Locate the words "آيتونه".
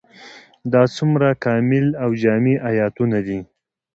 2.69-3.19